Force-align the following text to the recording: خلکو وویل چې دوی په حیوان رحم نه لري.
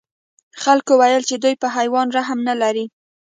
خلکو 0.61 0.91
وویل 0.95 1.23
چې 1.29 1.35
دوی 1.43 1.55
په 1.61 1.67
حیوان 1.75 2.07
رحم 2.17 2.39
نه 2.49 2.55
لري. 2.61 2.85